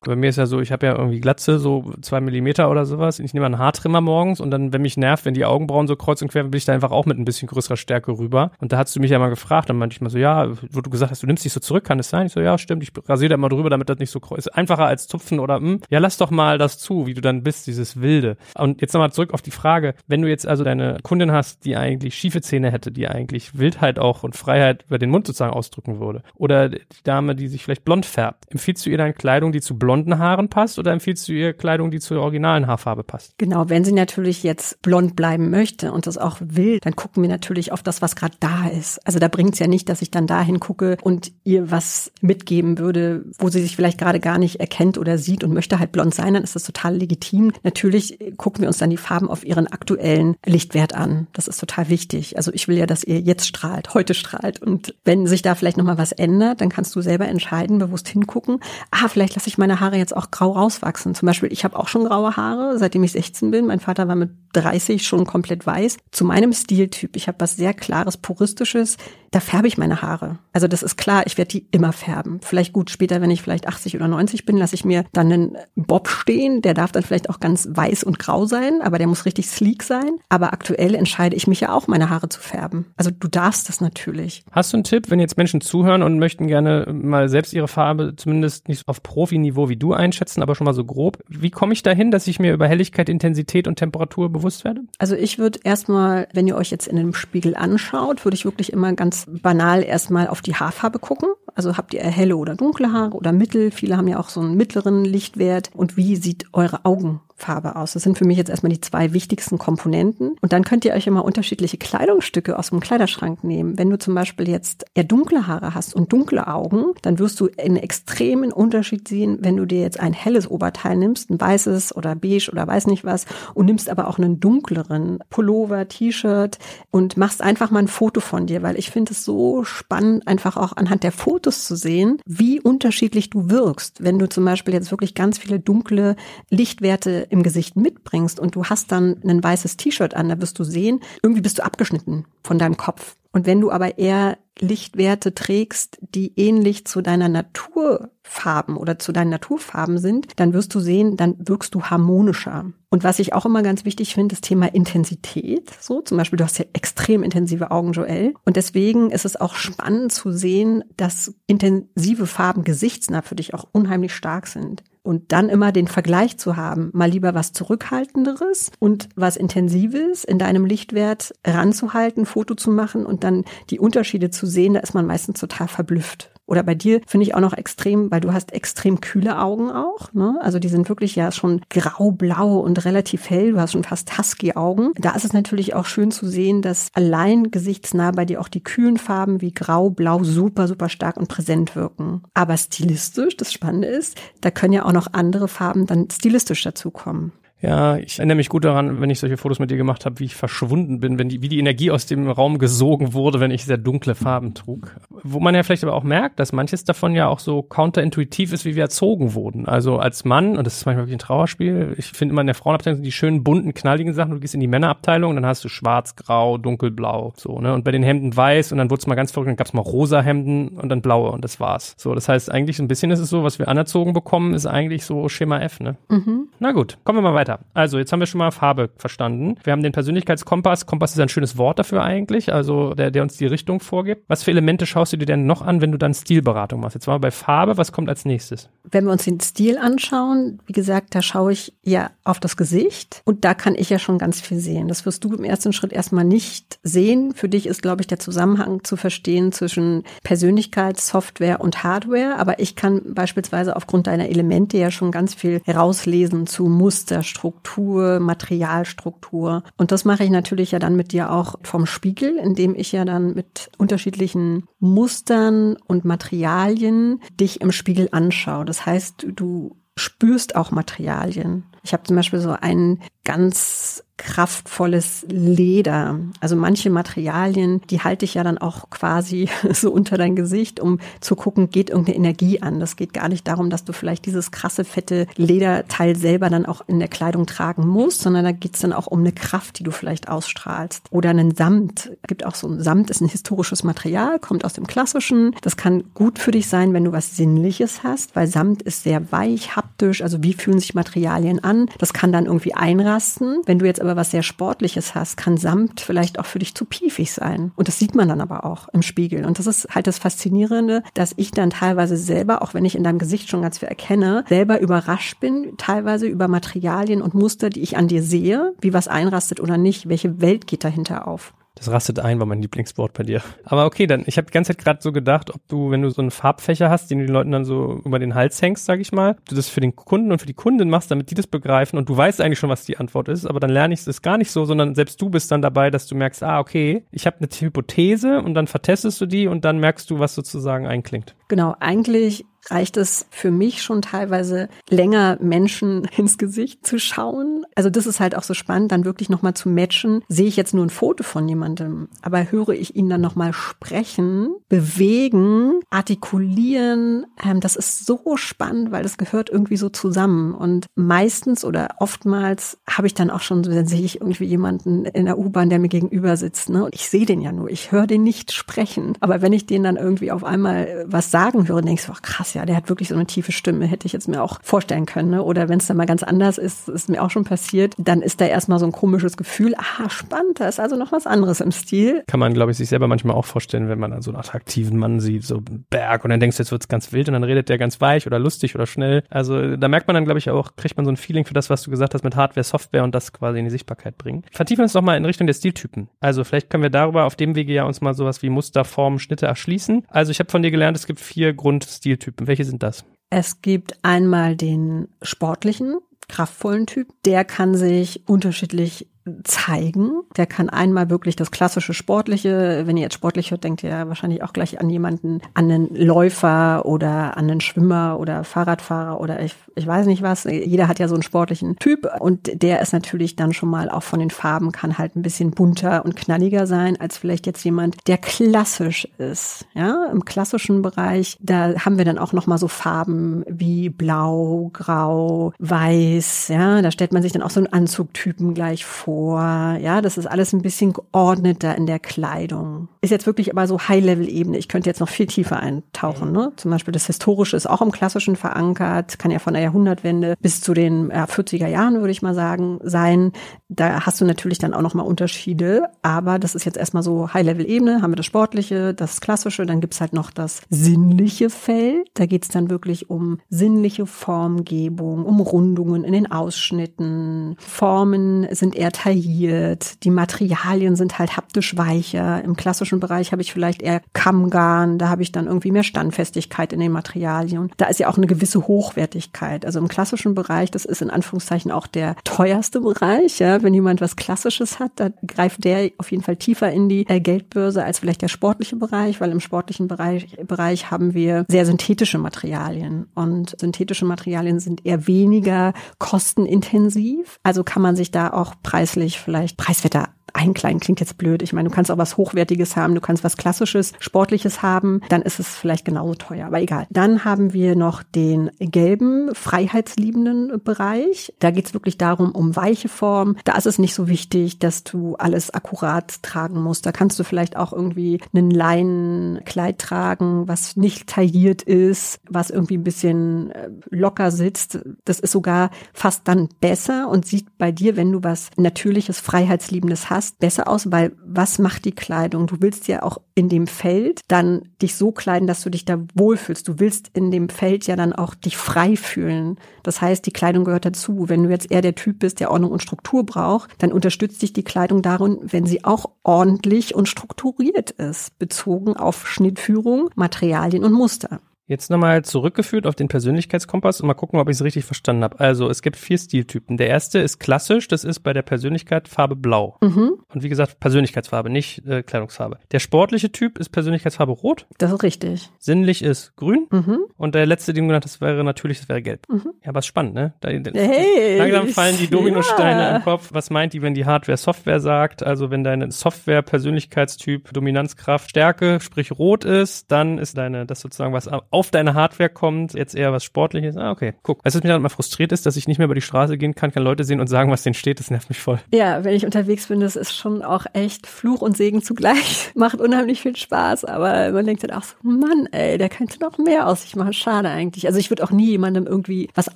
[0.07, 3.19] Bei mir ist ja so, ich habe ja irgendwie Glatze, so zwei Millimeter oder sowas.
[3.19, 6.21] Ich nehme einen Haartrimmer morgens und dann, wenn mich nervt, wenn die Augenbrauen so kreuz
[6.21, 8.51] und quer, bin ich da einfach auch mit ein bisschen größerer Stärke rüber.
[8.59, 10.79] Und da hast du mich ja mal gefragt, dann meinte ich mal so, ja, wo
[10.79, 12.27] du gesagt hast, du nimmst dich so zurück, kann es sein?
[12.27, 14.55] Ich so, ja, stimmt, ich rasiere da mal drüber, damit das nicht so kreuz ist.
[14.55, 17.67] Einfacher als zupfen oder, hm, ja, lass doch mal das zu, wie du dann bist,
[17.67, 18.37] dieses Wilde.
[18.55, 21.75] Und jetzt nochmal zurück auf die Frage, wenn du jetzt also deine Kundin hast, die
[21.75, 25.99] eigentlich schiefe Zähne hätte, die eigentlich Wildheit auch und Freiheit über den Mund sozusagen ausdrücken
[25.99, 29.61] würde, oder die Dame, die sich vielleicht blond färbt, empfiehlst du ihr dann Kleidung, die
[29.61, 30.77] zu blonden Haaren passt?
[30.77, 33.37] oder empfiehlst du ihr Kleidung, die zur originalen Haarfarbe passt?
[33.37, 37.29] Genau, wenn sie natürlich jetzt blond bleiben möchte und das auch will, dann gucken wir
[37.29, 38.99] natürlich auf das, was gerade da ist.
[39.05, 42.77] Also da bringt es ja nicht, dass ich dann dahin gucke und ihr was mitgeben
[42.77, 46.13] würde, wo sie sich vielleicht gerade gar nicht erkennt oder sieht und möchte halt blond
[46.13, 47.51] sein, dann ist das total legitim.
[47.63, 51.27] Natürlich gucken wir uns dann die Farben auf ihren aktuellen Lichtwert an.
[51.33, 52.37] Das ist total wichtig.
[52.37, 54.61] Also ich will ja, dass ihr jetzt strahlt, heute strahlt.
[54.61, 58.59] Und wenn sich da vielleicht nochmal was ändert, dann kannst du selber entscheiden, bewusst hingucken.
[58.91, 61.15] Ah, vielleicht lasse ich meine Haare jetzt auch grau rauswachsen.
[61.15, 63.67] Zum Beispiel, ich habe auch schon graue Haare, seitdem ich 16 bin.
[63.67, 65.97] Mein Vater war mit 30 schon komplett weiß.
[66.11, 68.97] Zu meinem Stiltyp, ich habe was sehr klares, puristisches.
[69.31, 70.39] Da färbe ich meine Haare.
[70.53, 72.39] Also das ist klar, ich werde die immer färben.
[72.41, 75.57] Vielleicht gut später, wenn ich vielleicht 80 oder 90 bin, lasse ich mir dann einen
[75.75, 76.61] Bob stehen.
[76.61, 79.83] Der darf dann vielleicht auch ganz weiß und grau sein, aber der muss richtig sleek
[79.83, 80.11] sein.
[80.29, 82.85] Aber aktuell entscheide ich mich ja auch, meine Haare zu färben.
[82.95, 84.43] Also du darfst das natürlich.
[84.51, 88.13] Hast du einen Tipp, wenn jetzt Menschen zuhören und möchten gerne mal selbst ihre Farbe
[88.15, 91.19] zumindest nicht auf Profiniveau wie du einschätzen, aber schon mal so grob?
[91.27, 94.81] Wie komme ich dahin, dass ich mir über Helligkeit, Intensität und Temperatur bewusst werde?
[94.97, 98.71] Also ich würde erstmal, wenn ihr euch jetzt in dem Spiegel anschaut, würde ich wirklich
[98.71, 101.29] immer ganz banal erstmal auf die Haarfarbe gucken.
[101.55, 103.71] Also habt ihr helle oder dunkle Haare oder mittel?
[103.71, 105.71] Viele haben ja auch so einen mittleren Lichtwert.
[105.73, 107.93] Und wie sieht eure Augen Farbe aus.
[107.93, 110.35] Das sind für mich jetzt erstmal die zwei wichtigsten Komponenten.
[110.41, 113.77] Und dann könnt ihr euch immer unterschiedliche Kleidungsstücke aus dem Kleiderschrank nehmen.
[113.77, 117.47] Wenn du zum Beispiel jetzt eher dunkle Haare hast und dunkle Augen, dann wirst du
[117.59, 122.15] einen extremen Unterschied sehen, wenn du dir jetzt ein helles Oberteil nimmst, ein weißes oder
[122.15, 126.57] beige oder weiß nicht was, und nimmst aber auch einen dunkleren Pullover, T-Shirt
[126.89, 130.57] und machst einfach mal ein Foto von dir, weil ich finde es so spannend, einfach
[130.57, 134.03] auch anhand der Fotos zu sehen, wie unterschiedlich du wirkst.
[134.03, 136.15] Wenn du zum Beispiel jetzt wirklich ganz viele dunkle
[136.49, 140.63] Lichtwerte im Gesicht mitbringst und du hast dann ein weißes T-Shirt an, da wirst du
[140.63, 143.15] sehen, irgendwie bist du abgeschnitten von deinem Kopf.
[143.31, 149.29] Und wenn du aber eher Lichtwerte trägst, die ähnlich zu deiner Naturfarben oder zu deinen
[149.29, 152.65] Naturfarben sind, dann wirst du sehen, dann wirkst du harmonischer.
[152.89, 155.69] Und was ich auch immer ganz wichtig finde, das Thema Intensität.
[155.79, 158.33] So, zum Beispiel, du hast ja extrem intensive Augen, Joel.
[158.45, 163.67] Und deswegen ist es auch spannend zu sehen, dass intensive Farben gesichtsnah für dich auch
[163.71, 169.07] unheimlich stark sind und dann immer den Vergleich zu haben, mal lieber was Zurückhaltenderes und
[169.15, 174.73] was Intensives in deinem Lichtwert ranzuhalten, Foto zu machen und dann die Unterschiede zu sehen,
[174.73, 176.29] da ist man meistens total verblüfft.
[176.47, 180.13] Oder bei dir finde ich auch noch extrem, weil du hast extrem kühle Augen auch.
[180.13, 180.39] Ne?
[180.41, 183.51] Also die sind wirklich ja schon grau-blau und relativ hell.
[183.51, 184.93] Du hast schon fast Husky-Augen.
[184.97, 188.63] Da ist es natürlich auch schön zu sehen, dass allein gesichtsnah bei dir auch die
[188.63, 192.23] kühlen Farben wie grau, blau super, super stark und präsent wirken.
[192.33, 197.33] Aber stilistisch, das Spannende ist, da können ja auch noch andere Farben dann stilistisch dazukommen.
[197.59, 200.25] Ja, ich erinnere mich gut daran, wenn ich solche Fotos mit dir gemacht habe, wie
[200.25, 203.65] ich verschwunden bin, wenn die, wie die Energie aus dem Raum gesogen wurde, wenn ich
[203.65, 204.95] sehr dunkle Farben trug.
[205.09, 208.63] Wo man ja vielleicht aber auch merkt, dass manches davon ja auch so counterintuitiv ist,
[208.65, 209.67] wie wir erzogen wurden.
[209.67, 212.53] Also als Mann, und das ist manchmal wirklich ein Trauerspiel, ich finde immer in der
[212.53, 214.31] Frauenabteilung sind die schönen bunten, knalligen Sachen.
[214.31, 217.73] Du gehst in die Männerabteilung, dann hast du schwarz, grau, dunkelblau, so, ne?
[217.73, 219.73] Und bei den Hemden weiß und dann wurde es mal ganz verrückt, dann gab es
[219.73, 221.95] mal rosa Hemden und dann blaue und das war's.
[221.97, 224.67] So, das heißt eigentlich so ein bisschen ist es so, was wir anerzogen bekommen, ist
[224.67, 225.95] eigentlich so Schema F, ne?
[226.09, 226.49] Mhm.
[226.59, 227.59] Na gut, kommen wir mal weiter weiter.
[227.73, 229.55] Also, jetzt haben wir schon mal Farbe verstanden.
[229.63, 230.85] Wir haben den Persönlichkeitskompass.
[230.85, 234.23] Kompass ist ein schönes Wort dafür eigentlich, also der, der uns die Richtung vorgibt.
[234.27, 236.95] Was für Elemente schaust du dir denn noch an, wenn du dann Stilberatung machst?
[236.95, 237.77] Jetzt waren wir bei Farbe.
[237.77, 238.69] Was kommt als nächstes?
[238.83, 243.21] Wenn wir uns den Stil anschauen, wie gesagt, da schaue ich ja auf das Gesicht
[243.25, 244.87] und da kann ich ja schon ganz viel sehen.
[244.87, 247.33] Das wirst du im ersten Schritt erstmal nicht sehen.
[247.33, 252.37] Für dich ist, glaube ich, der Zusammenhang zu verstehen zwischen Persönlichkeitssoftware und Hardware.
[252.37, 258.19] Aber ich kann beispielsweise aufgrund deiner Elemente ja schon ganz viel herauslesen zu Muster, Struktur,
[258.19, 259.63] Materialstruktur.
[259.77, 263.05] Und das mache ich natürlich ja dann mit dir auch vom Spiegel, indem ich ja
[263.05, 268.65] dann mit unterschiedlichen Mustern und Materialien dich im Spiegel anschaue.
[268.65, 271.63] Das heißt, du spürst auch Materialien.
[271.83, 276.19] Ich habe zum Beispiel so einen ganz kraftvolles Leder.
[276.39, 280.99] Also manche Materialien, die halte ich ja dann auch quasi so unter dein Gesicht, um
[281.21, 282.79] zu gucken, geht irgendeine Energie an.
[282.79, 286.81] Das geht gar nicht darum, dass du vielleicht dieses krasse, fette Lederteil selber dann auch
[286.87, 289.91] in der Kleidung tragen musst, sondern da geht's dann auch um eine Kraft, die du
[289.91, 291.05] vielleicht ausstrahlst.
[291.11, 292.11] Oder einen Samt.
[292.23, 295.55] Es gibt auch so ein Samt, ist ein historisches Material, kommt aus dem Klassischen.
[295.61, 299.31] Das kann gut für dich sein, wenn du was Sinnliches hast, weil Samt ist sehr
[299.31, 300.23] weich, haptisch.
[300.23, 301.89] Also wie fühlen sich Materialien an?
[301.99, 302.73] Das kann dann irgendwie
[303.17, 303.61] einrasten.
[303.65, 306.85] Wenn du jetzt aber was sehr Sportliches hast, kann Samt vielleicht auch für dich zu
[306.85, 307.71] piefig sein.
[307.75, 309.45] Und das sieht man dann aber auch im Spiegel.
[309.45, 313.03] Und das ist halt das Faszinierende, dass ich dann teilweise selber, auch wenn ich in
[313.03, 317.81] deinem Gesicht schon ganz viel erkenne, selber überrascht bin, teilweise über Materialien und Muster, die
[317.81, 321.53] ich an dir sehe, wie was einrastet oder nicht, welche Welt geht dahinter auf.
[321.77, 323.41] Das rastet ein, war mein Lieblingswort bei dir.
[323.63, 326.09] Aber okay, dann, ich habe die ganze Zeit gerade so gedacht, ob du, wenn du
[326.09, 328.99] so einen Farbfächer hast, den du den Leuten dann so über den Hals hängst, sag
[328.99, 331.47] ich mal, du das für den Kunden und für die Kundin machst, damit die das
[331.47, 334.21] begreifen und du weißt eigentlich schon, was die Antwort ist, aber dann lerne ich es
[334.21, 337.25] gar nicht so, sondern selbst du bist dann dabei, dass du merkst, ah, okay, ich
[337.25, 341.35] habe eine Hypothese und dann vertestest du die und dann merkst du, was sozusagen einklingt.
[341.47, 347.65] Genau, eigentlich reicht es für mich schon teilweise länger Menschen ins Gesicht zu schauen.
[347.75, 350.23] Also das ist halt auch so spannend, dann wirklich nochmal zu matchen.
[350.27, 354.49] Sehe ich jetzt nur ein Foto von jemandem, aber höre ich ihn dann nochmal sprechen,
[354.69, 357.25] bewegen, artikulieren.
[357.43, 360.53] Ähm, das ist so spannend, weil das gehört irgendwie so zusammen.
[360.53, 365.25] Und meistens oder oftmals habe ich dann auch schon, dann sehe ich irgendwie jemanden in
[365.25, 366.69] der U-Bahn, der mir gegenüber sitzt.
[366.69, 366.85] Ne?
[366.85, 369.13] Und ich sehe den ja nur, ich höre den nicht sprechen.
[369.19, 372.53] Aber wenn ich den dann irgendwie auf einmal was sagen höre, denkst du, ach krass,
[372.57, 375.29] ja, der hat wirklich so eine tiefe Stimme, hätte ich jetzt mir auch vorstellen können.
[375.29, 375.43] Ne?
[375.43, 378.41] Oder wenn es dann mal ganz anders ist, ist mir auch schon passiert, dann ist
[378.41, 381.71] da erstmal so ein komisches Gefühl, aha, spannend, da ist also noch was anderes im
[381.71, 382.23] Stil.
[382.25, 384.97] Kann man, glaube ich, sich selber manchmal auch vorstellen, wenn man dann so einen attraktiven
[384.97, 387.43] Mann sieht, so einen Berg und dann denkst du, jetzt wird's ganz wild und dann
[387.43, 389.23] redet der ganz weich oder lustig oder schnell.
[389.29, 391.69] Also da merkt man dann, glaube ich, auch, kriegt man so ein Feeling für das,
[391.69, 394.43] was du gesagt hast mit Hardware, Software und das quasi in die Sichtbarkeit bringen.
[394.51, 396.09] Vertiefen wir uns doch mal in Richtung der Stiltypen.
[396.21, 399.19] Also vielleicht können wir darüber auf dem Wege ja uns mal sowas wie Muster, Formen,
[399.19, 400.05] Schnitte erschließen.
[400.07, 402.36] Also ich habe von dir gelernt, es gibt vier Grundstiltypen.
[402.39, 403.03] Welche sind das?
[403.29, 405.97] Es gibt einmal den sportlichen,
[406.27, 407.13] kraftvollen Typ.
[407.25, 409.07] Der kann sich unterschiedlich
[409.43, 410.21] zeigen.
[410.35, 414.43] Der kann einmal wirklich das klassische Sportliche, wenn ihr jetzt sportlich hört, denkt ihr wahrscheinlich
[414.43, 419.55] auch gleich an jemanden, an einen Läufer oder an einen Schwimmer oder Fahrradfahrer oder ich,
[419.75, 420.45] ich weiß nicht was.
[420.45, 424.03] Jeder hat ja so einen sportlichen Typ und der ist natürlich dann schon mal auch
[424.03, 427.95] von den Farben kann halt ein bisschen bunter und knalliger sein als vielleicht jetzt jemand,
[428.07, 429.65] der klassisch ist.
[429.73, 434.69] Ja, im klassischen Bereich, da haben wir dann auch noch mal so Farben wie blau,
[434.73, 436.49] grau, weiß.
[436.49, 439.77] Ja, da stellt man sich dann auch so einen Anzugtypen gleich vor vor.
[439.81, 442.87] Ja, das ist alles ein bisschen geordneter in der Kleidung.
[443.01, 444.59] Ist jetzt wirklich aber so High-Level-Ebene.
[444.59, 446.31] Ich könnte jetzt noch viel tiefer eintauchen.
[446.31, 446.51] Ne?
[446.55, 450.61] Zum Beispiel das Historische ist auch im Klassischen verankert, kann ja von der Jahrhundertwende bis
[450.61, 453.31] zu den ja, 40er Jahren, würde ich mal sagen, sein.
[453.69, 457.33] Da hast du natürlich dann auch noch mal Unterschiede, aber das ist jetzt erstmal so
[457.33, 462.07] High-Level-Ebene, haben wir das Sportliche, das Klassische, dann gibt's halt noch das sinnliche Feld.
[462.13, 467.55] Da geht's dann wirklich um sinnliche Formgebung, um Rundungen in den Ausschnitten.
[467.57, 470.03] Formen sind eher detailliert.
[470.03, 472.43] Die Materialien sind halt haptisch weicher.
[472.43, 476.73] Im klassischen Bereich habe ich vielleicht eher Kammgarn, da habe ich dann irgendwie mehr Standfestigkeit
[476.73, 477.71] in den Materialien.
[477.77, 479.65] Da ist ja auch eine gewisse Hochwertigkeit.
[479.65, 483.39] Also im klassischen Bereich, das ist in Anführungszeichen auch der teuerste Bereich.
[483.39, 487.07] Ja, wenn jemand was Klassisches hat, da greift der auf jeden Fall tiefer in die
[487.07, 491.65] äh, Geldbörse als vielleicht der sportliche Bereich, weil im sportlichen Bereich, Bereich haben wir sehr
[491.65, 497.39] synthetische Materialien und synthetische Materialien sind eher weniger kostenintensiv.
[497.43, 501.41] Also kann man sich da auch preislich preislich vielleicht preiswerter einkleiden klingt jetzt blöd.
[501.41, 505.21] Ich meine, du kannst auch was Hochwertiges haben, du kannst was Klassisches, Sportliches haben, dann
[505.21, 506.85] ist es vielleicht genauso teuer, aber egal.
[506.89, 511.33] Dann haben wir noch den gelben, freiheitsliebenden Bereich.
[511.39, 513.35] Da geht es wirklich darum, um weiche Form.
[513.43, 516.85] Da ist es nicht so wichtig, dass du alles akkurat tragen musst.
[516.85, 522.77] Da kannst du vielleicht auch irgendwie einen Leinenkleid tragen, was nicht tailliert ist, was irgendwie
[522.77, 524.79] ein bisschen äh, locker sitzt.
[525.05, 530.11] Das ist sogar fast dann besser und sieht bei dir, wenn du was Natürliches, Freiheitsliebendes
[530.11, 532.45] hast, besser aus, weil was macht die Kleidung?
[532.45, 535.97] Du willst ja auch in dem Feld dann dich so kleiden, dass du dich da
[536.13, 536.67] wohlfühlst.
[536.67, 539.57] Du willst in dem Feld ja dann auch dich frei fühlen.
[539.81, 541.27] Das heißt, die Kleidung gehört dazu.
[541.27, 544.53] Wenn du jetzt eher der Typ bist, der Ordnung und Struktur braucht, dann unterstützt dich
[544.53, 550.93] die Kleidung darin, wenn sie auch ordentlich und strukturiert ist, bezogen auf Schnittführung, Materialien und
[550.93, 551.39] Muster.
[551.67, 555.39] Jetzt nochmal zurückgeführt auf den Persönlichkeitskompass und mal gucken, ob ich es richtig verstanden habe.
[555.41, 556.77] Also es gibt vier Stiltypen.
[556.77, 559.77] Der erste ist klassisch, das ist bei der Persönlichkeit Farbe Blau.
[559.81, 560.13] Mhm.
[560.33, 562.59] Und wie gesagt, Persönlichkeitsfarbe, nicht äh, Kleidungsfarbe.
[562.71, 564.65] Der sportliche Typ ist Persönlichkeitsfarbe Rot.
[564.77, 565.49] Das ist richtig.
[565.59, 566.67] Sinnlich ist Grün.
[566.71, 566.99] Mhm.
[567.17, 569.27] Und der letzte, den du genannt hast, wäre natürlich, das wäre Gelb.
[569.27, 569.51] Mhm.
[569.61, 570.33] Ja, aber ist spannend, ne?
[570.39, 572.95] Da, hey, langsam fallen die Dominosteine ja.
[572.95, 573.29] im Kopf.
[573.33, 575.21] Was meint die, wenn die Hardware Software sagt?
[575.21, 581.11] Also wenn deine Software Persönlichkeitstyp Dominanzkraft Stärke, sprich Rot ist, dann ist deine, das sozusagen
[581.11, 581.27] was
[581.57, 583.77] auf deine Hardware kommt, jetzt eher was Sportliches.
[583.77, 584.45] Ah, okay, guck.
[584.45, 586.37] Weißt du, was mich dann mal frustriert ist, dass ich nicht mehr über die Straße
[586.37, 588.59] gehen kann, kann Leute sehen und sagen, was denen steht, das nervt mich voll.
[588.71, 592.51] Ja, wenn ich unterwegs bin, das ist schon auch echt Fluch und Segen zugleich.
[592.55, 596.37] Macht unheimlich viel Spaß, aber man denkt dann auch so, Mann, ey, der könnte noch
[596.37, 597.13] mehr aus sich machen.
[597.13, 597.87] Schade eigentlich.
[597.87, 599.55] Also ich würde auch nie jemandem irgendwie was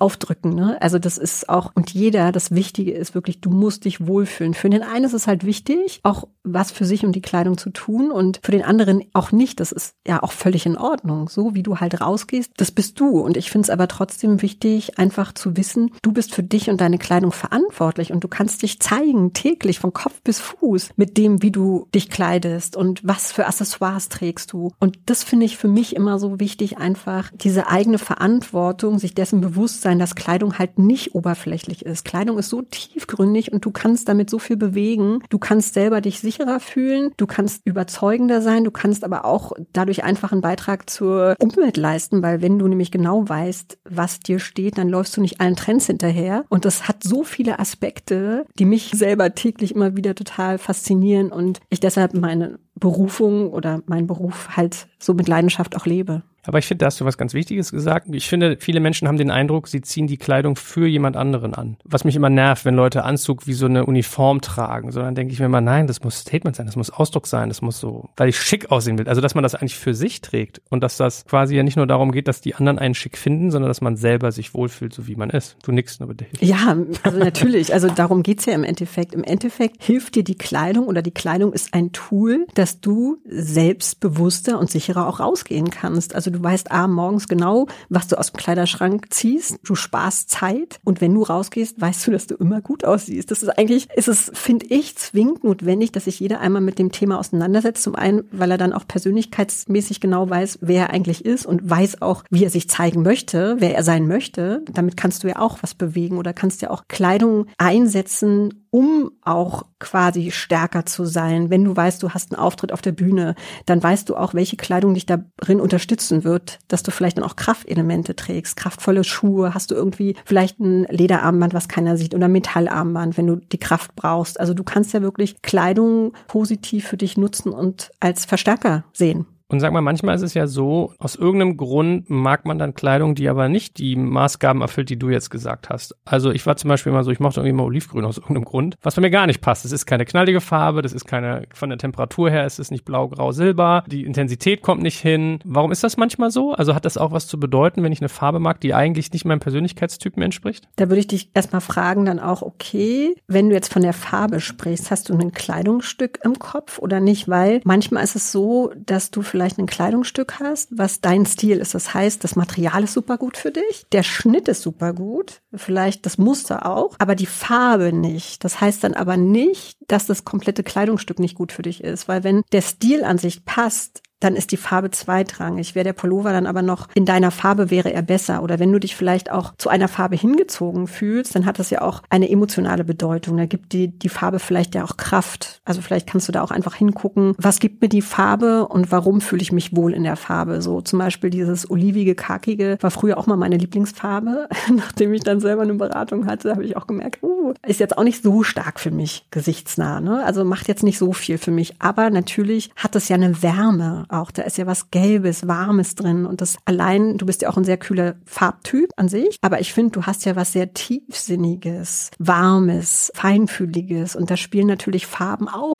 [0.00, 0.76] aufdrücken, ne?
[0.80, 4.54] Also das ist auch, und jeder, das Wichtige ist wirklich, du musst dich wohlfühlen.
[4.54, 7.70] Für den einen ist es halt wichtig, auch was für sich und die Kleidung zu
[7.70, 9.60] tun und für den anderen auch nicht.
[9.60, 11.28] Das ist ja auch völlig in Ordnung.
[11.28, 13.20] So wie du halt rausgehst, das bist du.
[13.20, 16.80] Und ich finde es aber trotzdem wichtig, einfach zu wissen, du bist für dich und
[16.80, 21.42] deine Kleidung verantwortlich und du kannst dich zeigen, täglich, von Kopf bis Fuß, mit dem,
[21.42, 24.72] wie du dich kleidest und was für Accessoires trägst du.
[24.78, 29.40] Und das finde ich für mich immer so wichtig, einfach diese eigene Verantwortung, sich dessen
[29.40, 32.04] bewusst sein, dass Kleidung halt nicht oberflächlich ist.
[32.04, 35.22] Kleidung ist so tiefgründig und du kannst damit so viel bewegen.
[35.28, 40.04] Du kannst selber dich sicherer fühlen, du kannst überzeugender sein, du kannst aber auch dadurch
[40.04, 44.78] einfach einen Beitrag zur Umwelt leisten, weil wenn du nämlich genau weißt, was dir steht,
[44.78, 46.44] dann läufst du nicht allen Trends hinterher.
[46.48, 51.60] Und das hat so viele Aspekte, die mich selber täglich immer wieder total faszinieren und
[51.68, 56.22] ich deshalb meine Berufung oder meinen Beruf halt so mit Leidenschaft auch lebe.
[56.44, 58.08] Aber ich finde, da hast du was ganz Wichtiges gesagt.
[58.10, 61.76] Ich finde, viele Menschen haben den Eindruck, sie ziehen die Kleidung für jemand anderen an.
[61.84, 64.90] Was mich immer nervt, wenn Leute Anzug wie so eine Uniform tragen.
[64.90, 67.62] Sondern denke ich mir immer, nein, das muss Statement sein, das muss Ausdruck sein, das
[67.62, 69.08] muss so, weil ich schick aussehen will.
[69.08, 71.86] Also, dass man das eigentlich für sich trägt und dass das quasi ja nicht nur
[71.86, 75.06] darum geht, dass die anderen einen schick finden, sondern dass man selber sich wohlfühlt, so
[75.06, 75.56] wie man ist.
[75.62, 76.26] Du nix, nur bitte.
[76.40, 77.72] Ja, also natürlich.
[77.72, 79.14] Also darum geht's ja im Endeffekt.
[79.14, 84.58] Im Endeffekt hilft dir die Kleidung oder die Kleidung ist ein Tool, dass du selbstbewusster
[84.58, 86.14] und sicherer auch rausgehen kannst.
[86.14, 89.58] Also du weißt A, morgens genau, was du aus dem Kleiderschrank ziehst.
[89.64, 90.80] Du sparst Zeit.
[90.84, 93.30] Und wenn du rausgehst, weißt du, dass du immer gut aussiehst.
[93.30, 96.92] Das ist eigentlich, ist es, finde ich, zwingend notwendig, dass sich jeder einmal mit dem
[96.92, 97.82] Thema auseinandersetzt.
[97.82, 102.02] Zum einen, weil er dann auch persönlichkeitsmäßig genau weiß, wer er eigentlich ist und weiß
[102.02, 104.62] auch, wie er sich zeigen möchte, wer er sein möchte.
[104.72, 109.66] Damit kannst du ja auch was bewegen oder kannst ja auch Kleidung einsetzen, um auch
[109.78, 111.50] quasi stärker zu sein.
[111.50, 113.34] Wenn du weißt, du hast einen Auftritt auf der Bühne,
[113.66, 117.36] dann weißt du auch, welche Kleidung dich darin unterstützen wird, dass du vielleicht dann auch
[117.36, 123.16] Kraftelemente trägst, kraftvolle Schuhe, hast du irgendwie vielleicht ein Lederarmband, was keiner sieht, oder Metallarmband,
[123.16, 124.38] wenn du die Kraft brauchst.
[124.38, 129.26] Also du kannst ja wirklich Kleidung positiv für dich nutzen und als Verstärker sehen.
[129.52, 133.14] Und sag mal, manchmal ist es ja so, aus irgendeinem Grund mag man dann Kleidung,
[133.14, 135.94] die aber nicht die Maßgaben erfüllt, die du jetzt gesagt hast.
[136.06, 138.76] Also ich war zum Beispiel immer so, ich mochte irgendwie mal Olivgrün aus irgendeinem Grund,
[138.80, 139.66] was bei mir gar nicht passt.
[139.66, 142.86] Es ist keine knallige Farbe, das ist keine, von der Temperatur her ist es nicht
[142.86, 145.38] blau, grau, silber, die Intensität kommt nicht hin.
[145.44, 146.54] Warum ist das manchmal so?
[146.54, 149.26] Also hat das auch was zu bedeuten, wenn ich eine Farbe mag, die eigentlich nicht
[149.26, 150.66] meinem Persönlichkeitstypen entspricht?
[150.76, 154.40] Da würde ich dich erstmal fragen, dann auch, okay, wenn du jetzt von der Farbe
[154.40, 157.28] sprichst, hast du ein Kleidungsstück im Kopf oder nicht?
[157.28, 161.58] Weil manchmal ist es so, dass du vielleicht vielleicht ein Kleidungsstück hast, was dein Stil
[161.58, 161.74] ist.
[161.74, 166.06] Das heißt, das Material ist super gut für dich, der Schnitt ist super gut, vielleicht
[166.06, 168.44] das Muster auch, aber die Farbe nicht.
[168.44, 172.22] Das heißt dann aber nicht, dass das komplette Kleidungsstück nicht gut für dich ist, weil
[172.22, 175.74] wenn der Stil an sich passt, dann ist die Farbe zweitrangig.
[175.74, 178.42] Wäre der Pullover dann aber noch in deiner Farbe, wäre er besser.
[178.42, 181.82] Oder wenn du dich vielleicht auch zu einer Farbe hingezogen fühlst, dann hat das ja
[181.82, 183.36] auch eine emotionale Bedeutung.
[183.36, 185.60] Da gibt die, die Farbe vielleicht ja auch Kraft.
[185.64, 189.20] Also vielleicht kannst du da auch einfach hingucken, was gibt mir die Farbe und warum
[189.20, 190.62] fühle ich mich wohl in der Farbe.
[190.62, 194.48] So zum Beispiel dieses olivige, kakige war früher auch mal meine Lieblingsfarbe.
[194.74, 198.04] Nachdem ich dann selber eine Beratung hatte, habe ich auch gemerkt, uh, ist jetzt auch
[198.04, 200.00] nicht so stark für mich gesichtsnah.
[200.00, 200.24] Ne?
[200.24, 201.80] Also macht jetzt nicht so viel für mich.
[201.80, 204.30] Aber natürlich hat es ja eine Wärme auch.
[204.30, 206.26] Da ist ja was Gelbes, Warmes drin.
[206.26, 209.36] Und das allein, du bist ja auch ein sehr kühler Farbtyp an sich.
[209.40, 214.16] Aber ich finde, du hast ja was sehr Tiefsinniges, Warmes, Feinfühliges.
[214.16, 215.74] Und da spielen natürlich Farben auch.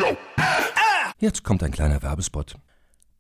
[1.18, 2.56] Jetzt kommt ein kleiner Werbespot.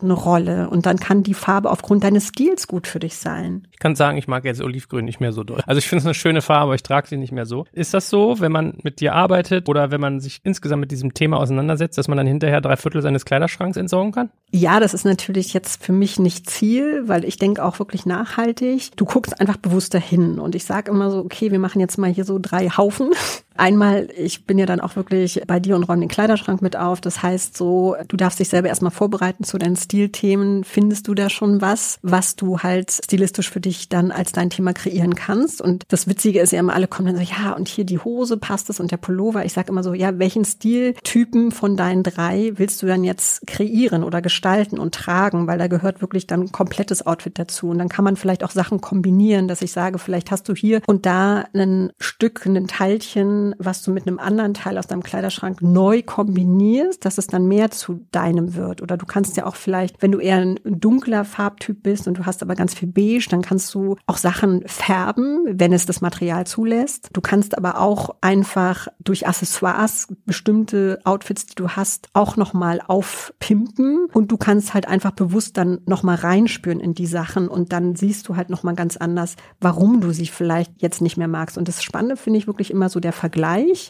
[0.00, 3.66] eine Rolle und dann kann die Farbe aufgrund deines Stils gut für dich sein.
[3.72, 5.62] Ich kann sagen, ich mag jetzt Olivgrün nicht mehr so doll.
[5.66, 7.64] Also ich finde es eine schöne Farbe, aber ich trage sie nicht mehr so.
[7.72, 11.14] Ist das so, wenn man mit dir arbeitet oder wenn man sich insgesamt mit diesem
[11.14, 14.30] Thema auseinandersetzt, dass man dann hinterher drei Viertel seines Kleiderschranks entsorgen kann?
[14.50, 18.92] Ja, das ist natürlich jetzt für mich nicht Ziel, weil ich denke auch wirklich nachhaltig.
[18.96, 22.10] Du guckst einfach bewusster hin und ich sage immer so, okay, wir machen jetzt mal
[22.10, 23.10] hier so drei Haufen
[23.58, 27.00] Einmal, ich bin ja dann auch wirklich bei dir und räume den Kleiderschrank mit auf.
[27.00, 30.64] Das heißt so, du darfst dich selber erstmal vorbereiten zu deinen Stilthemen.
[30.64, 34.72] Findest du da schon was, was du halt stilistisch für dich dann als dein Thema
[34.72, 35.60] kreieren kannst?
[35.60, 38.36] Und das Witzige ist ja immer, alle kommen dann so, ja, und hier die Hose
[38.36, 39.44] passt es und der Pullover.
[39.44, 44.04] Ich sage immer so, ja, welchen Stiltypen von deinen drei willst du dann jetzt kreieren
[44.04, 45.46] oder gestalten und tragen?
[45.46, 47.68] Weil da gehört wirklich dann ein komplettes Outfit dazu.
[47.68, 50.80] Und dann kann man vielleicht auch Sachen kombinieren, dass ich sage, vielleicht hast du hier
[50.86, 55.62] und da ein Stück, ein Teilchen, was du mit einem anderen Teil aus deinem Kleiderschrank
[55.62, 58.82] neu kombinierst, dass es dann mehr zu deinem wird.
[58.82, 62.26] Oder du kannst ja auch vielleicht, wenn du eher ein dunkler Farbtyp bist und du
[62.26, 66.46] hast aber ganz viel beige, dann kannst du auch Sachen färben, wenn es das Material
[66.46, 67.10] zulässt.
[67.12, 74.06] Du kannst aber auch einfach durch Accessoires bestimmte Outfits, die du hast, auch nochmal aufpimpen
[74.12, 78.28] und du kannst halt einfach bewusst dann nochmal reinspüren in die Sachen und dann siehst
[78.28, 81.58] du halt nochmal ganz anders, warum du sie vielleicht jetzt nicht mehr magst.
[81.58, 83.35] Und das Spannende finde ich wirklich immer so der Vergleich.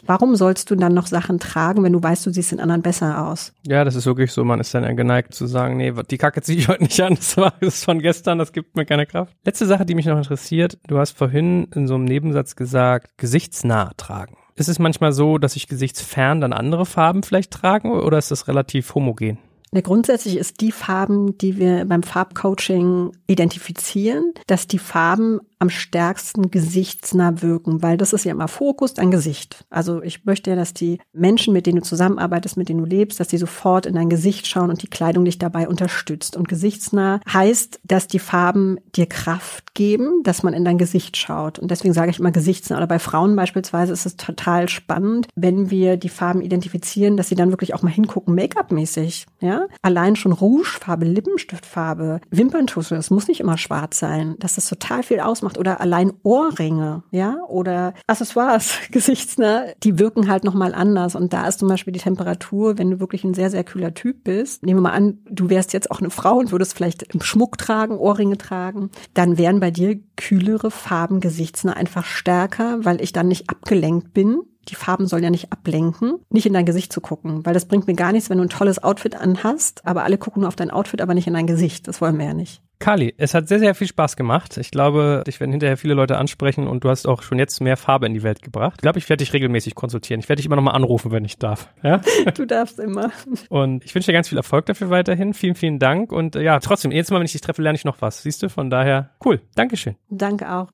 [0.05, 3.27] Warum sollst du dann noch Sachen tragen, wenn du weißt, du siehst den anderen besser
[3.27, 3.53] aus?
[3.65, 4.43] Ja, das ist wirklich so.
[4.43, 7.15] Man ist dann geneigt zu sagen, nee, die Kacke ziehe ich heute nicht an.
[7.15, 9.33] Das war das von gestern, das gibt mir keine Kraft.
[9.43, 10.77] Letzte Sache, die mich noch interessiert.
[10.87, 14.37] Du hast vorhin in so einem Nebensatz gesagt, gesichtsnah tragen.
[14.55, 18.47] Ist es manchmal so, dass ich gesichtsfern dann andere Farben vielleicht tragen oder ist das
[18.47, 19.37] relativ homogen?
[19.73, 26.51] Ja, grundsätzlich ist die Farben, die wir beim Farbcoaching identifizieren, dass die Farben am stärksten
[26.51, 29.65] gesichtsnah wirken, weil das ist ja immer Fokus, dein Gesicht.
[29.69, 33.19] Also ich möchte ja, dass die Menschen, mit denen du zusammenarbeitest, mit denen du lebst,
[33.19, 36.35] dass die sofort in dein Gesicht schauen und die Kleidung dich dabei unterstützt.
[36.35, 41.57] Und gesichtsnah heißt, dass die Farben dir Kraft geben, dass man in dein Gesicht schaut.
[41.59, 42.77] Und deswegen sage ich immer gesichtsnah.
[42.77, 47.35] Oder bei Frauen beispielsweise ist es total spannend, wenn wir die Farben identifizieren, dass sie
[47.35, 49.25] dann wirklich auch mal hingucken, Make-up-mäßig.
[49.39, 52.95] Ja, allein schon Rougefarbe, Lippenstiftfarbe, Wimperntusche.
[52.95, 54.35] Es muss nicht immer schwarz sein.
[54.39, 60.29] Dass das total viel ausmacht ausmacht oder allein Ohrringe, ja, oder Accessoires, gesichtsnah, die wirken
[60.29, 61.15] halt nochmal anders.
[61.15, 64.23] Und da ist zum Beispiel die Temperatur, wenn du wirklich ein sehr, sehr kühler Typ
[64.23, 67.21] bist, nehmen wir mal an, du wärst jetzt auch eine Frau und würdest vielleicht im
[67.21, 73.13] Schmuck tragen, Ohrringe tragen, dann wären bei dir kühlere Farben gesichtsnah einfach stärker, weil ich
[73.13, 76.99] dann nicht abgelenkt bin die Farben sollen ja nicht ablenken, nicht in dein Gesicht zu
[76.99, 80.17] gucken, weil das bringt mir gar nichts, wenn du ein tolles Outfit anhast, aber alle
[80.17, 81.87] gucken nur auf dein Outfit, aber nicht in dein Gesicht.
[81.87, 82.61] Das wollen wir ja nicht.
[82.79, 84.57] Kali, es hat sehr, sehr viel Spaß gemacht.
[84.57, 87.75] Ich glaube, dich werden hinterher viele Leute ansprechen und du hast auch schon jetzt mehr
[87.75, 88.75] Farbe in die Welt gebracht.
[88.77, 90.19] Ich glaube, ich werde dich regelmäßig konsultieren.
[90.19, 91.69] Ich werde dich immer nochmal anrufen, wenn ich darf.
[91.83, 92.01] Ja?
[92.35, 93.11] Du darfst immer.
[93.49, 95.33] Und ich wünsche dir ganz viel Erfolg dafür weiterhin.
[95.33, 96.11] Vielen, vielen Dank.
[96.11, 98.21] Und äh, ja, trotzdem, jedes Mal, wenn ich dich treffe, lerne ich noch was.
[98.21, 98.49] Siehst du?
[98.49, 99.41] Von daher, cool.
[99.55, 99.95] Dankeschön.
[100.09, 100.69] Danke auch.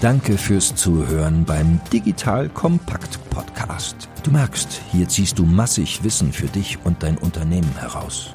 [0.00, 4.08] Danke fürs Zuhören beim Digital Kompakt Podcast.
[4.22, 8.34] Du merkst, hier ziehst du massig Wissen für dich und dein Unternehmen heraus.